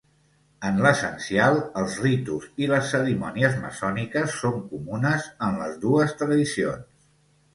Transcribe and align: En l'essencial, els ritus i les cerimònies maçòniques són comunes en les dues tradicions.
En 0.67 0.77
l'essencial, 0.83 1.57
els 1.81 1.97
ritus 2.05 2.47
i 2.63 2.69
les 2.71 2.87
cerimònies 2.93 3.59
maçòniques 3.65 4.33
són 4.45 4.57
comunes 4.71 5.27
en 5.49 5.59
les 5.65 5.77
dues 5.87 6.19
tradicions. 6.23 7.05